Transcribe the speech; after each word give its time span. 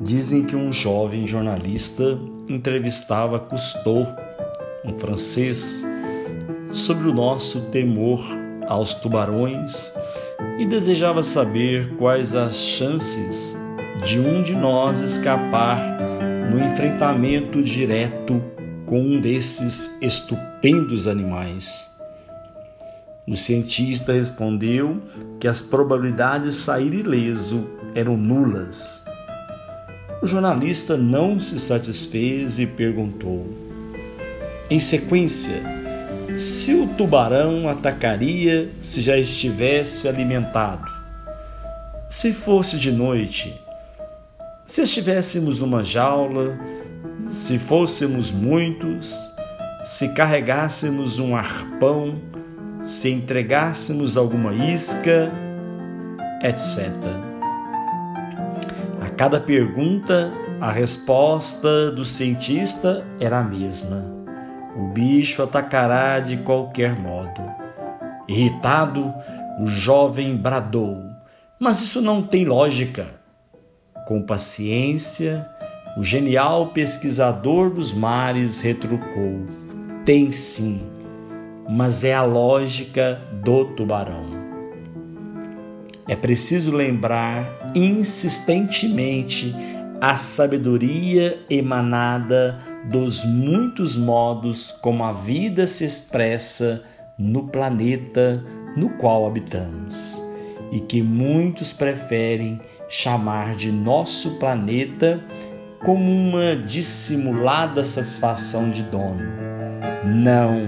Dizem 0.00 0.44
que 0.44 0.56
um 0.56 0.72
jovem 0.72 1.26
jornalista 1.26 2.18
entrevistava 2.48 3.38
Cousteau, 3.38 4.06
um 4.82 4.94
francês, 4.94 5.84
sobre 6.72 7.06
o 7.06 7.12
nosso 7.12 7.66
temor 7.70 8.24
aos 8.66 8.94
tubarões 8.94 9.92
e 10.58 10.64
desejava 10.64 11.22
saber 11.22 11.96
quais 11.96 12.34
as 12.34 12.56
chances 12.56 13.58
de 14.02 14.18
um 14.18 14.42
de 14.42 14.54
nós 14.54 15.00
escapar 15.00 15.78
no 16.50 16.58
enfrentamento 16.64 17.60
direto 17.62 18.42
com 18.86 19.00
um 19.00 19.20
desses 19.20 19.98
estupendos 20.00 21.06
animais. 21.06 22.00
O 23.28 23.36
cientista 23.36 24.14
respondeu 24.14 25.02
que 25.38 25.46
as 25.46 25.60
probabilidades 25.60 26.56
de 26.56 26.62
sair 26.62 26.94
ileso 26.94 27.68
eram 27.94 28.16
nulas. 28.16 29.09
O 30.22 30.26
jornalista 30.26 30.98
não 30.98 31.40
se 31.40 31.58
satisfez 31.58 32.58
e 32.58 32.66
perguntou: 32.66 33.46
Em 34.68 34.78
sequência, 34.78 35.62
se 36.38 36.74
o 36.74 36.86
tubarão 36.88 37.66
atacaria 37.68 38.70
se 38.82 39.00
já 39.00 39.16
estivesse 39.16 40.06
alimentado? 40.06 40.84
Se 42.10 42.34
fosse 42.34 42.76
de 42.76 42.92
noite, 42.92 43.58
se 44.66 44.82
estivéssemos 44.82 45.58
numa 45.58 45.82
jaula, 45.82 46.58
se 47.32 47.58
fôssemos 47.58 48.30
muitos, 48.30 49.32
se 49.86 50.08
carregássemos 50.08 51.18
um 51.18 51.34
arpão, 51.34 52.20
se 52.82 53.08
entregássemos 53.08 54.18
alguma 54.18 54.52
isca, 54.52 55.32
etc. 56.42 57.29
Cada 59.20 59.38
pergunta, 59.38 60.32
a 60.62 60.72
resposta 60.72 61.90
do 61.90 62.06
cientista 62.06 63.04
era 63.20 63.40
a 63.40 63.42
mesma. 63.42 64.02
O 64.74 64.86
bicho 64.94 65.42
atacará 65.42 66.20
de 66.20 66.38
qualquer 66.38 66.98
modo. 66.98 67.42
Irritado, 68.26 69.12
o 69.60 69.66
jovem 69.66 70.34
bradou: 70.34 70.96
Mas 71.58 71.82
isso 71.82 72.00
não 72.00 72.22
tem 72.22 72.46
lógica. 72.46 73.08
Com 74.08 74.22
paciência, 74.22 75.46
o 75.98 76.02
genial 76.02 76.68
pesquisador 76.68 77.68
dos 77.68 77.92
mares 77.92 78.58
retrucou: 78.58 79.44
Tem 80.02 80.32
sim, 80.32 80.80
mas 81.68 82.04
é 82.04 82.14
a 82.14 82.22
lógica 82.22 83.20
do 83.44 83.66
tubarão. 83.66 84.39
É 86.10 86.16
preciso 86.16 86.72
lembrar 86.72 87.70
insistentemente 87.72 89.54
a 90.00 90.16
sabedoria 90.16 91.38
emanada 91.48 92.58
dos 92.90 93.24
muitos 93.24 93.96
modos 93.96 94.72
como 94.80 95.04
a 95.04 95.12
vida 95.12 95.68
se 95.68 95.84
expressa 95.84 96.82
no 97.16 97.46
planeta 97.46 98.42
no 98.76 98.90
qual 98.96 99.24
habitamos 99.24 100.20
e 100.72 100.80
que 100.80 101.00
muitos 101.00 101.72
preferem 101.72 102.60
chamar 102.88 103.54
de 103.54 103.70
nosso 103.70 104.36
planeta 104.40 105.22
como 105.84 106.10
uma 106.10 106.56
dissimulada 106.56 107.84
satisfação 107.84 108.68
de 108.68 108.82
dono. 108.82 109.22
Não, 110.04 110.66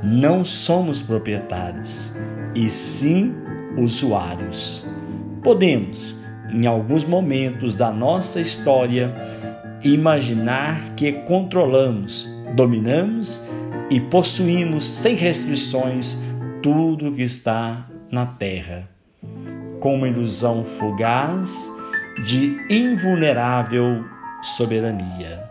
não 0.00 0.44
somos 0.44 1.02
proprietários, 1.02 2.14
e 2.54 2.70
sim 2.70 3.34
usuários. 3.76 4.88
Podemos, 5.42 6.22
em 6.50 6.66
alguns 6.66 7.04
momentos 7.04 7.76
da 7.76 7.90
nossa 7.90 8.40
história, 8.40 9.14
imaginar 9.82 10.94
que 10.96 11.12
controlamos, 11.12 12.28
dominamos 12.54 13.44
e 13.90 14.00
possuímos 14.00 14.86
sem 14.86 15.14
restrições 15.14 16.20
tudo 16.62 17.12
que 17.12 17.22
está 17.22 17.86
na 18.10 18.26
Terra 18.26 18.96
com 19.80 19.94
uma 19.94 20.08
ilusão 20.08 20.64
fugaz 20.64 21.72
de 22.20 22.58
invulnerável 22.68 24.04
soberania. 24.42 25.48